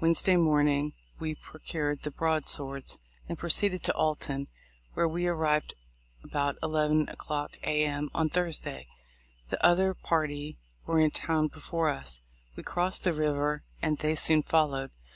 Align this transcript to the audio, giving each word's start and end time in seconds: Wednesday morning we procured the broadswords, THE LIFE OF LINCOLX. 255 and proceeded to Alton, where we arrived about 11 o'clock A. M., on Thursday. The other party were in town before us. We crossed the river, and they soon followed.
Wednesday 0.00 0.34
morning 0.34 0.94
we 1.20 1.36
procured 1.36 2.02
the 2.02 2.10
broadswords, 2.10 2.98
THE 3.28 3.34
LIFE 3.34 3.38
OF 3.38 3.42
LINCOLX. 3.42 3.60
255 3.60 3.68
and 3.68 3.76
proceeded 3.78 3.84
to 3.84 3.94
Alton, 3.94 4.48
where 4.94 5.06
we 5.06 5.26
arrived 5.28 5.74
about 6.24 6.56
11 6.60 7.08
o'clock 7.08 7.56
A. 7.62 7.84
M., 7.84 8.10
on 8.12 8.28
Thursday. 8.28 8.88
The 9.48 9.64
other 9.64 9.94
party 9.94 10.56
were 10.86 10.98
in 10.98 11.12
town 11.12 11.46
before 11.46 11.88
us. 11.88 12.20
We 12.56 12.64
crossed 12.64 13.04
the 13.04 13.12
river, 13.12 13.62
and 13.80 13.96
they 13.98 14.16
soon 14.16 14.42
followed. 14.42 14.90